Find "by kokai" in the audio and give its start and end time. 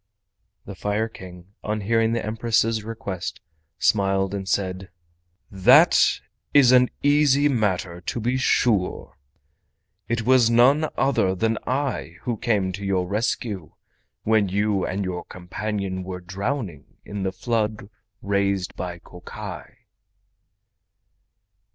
18.75-19.67